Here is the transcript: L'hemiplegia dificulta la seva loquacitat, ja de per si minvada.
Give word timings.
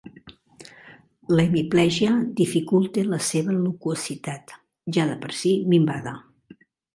L'hemiplegia 1.39 2.13
dificulta 2.39 3.03
la 3.09 3.19
seva 3.29 3.55
loquacitat, 3.59 4.55
ja 4.99 5.07
de 5.11 5.19
per 5.27 5.31
si 5.43 5.53
minvada. 5.75 6.17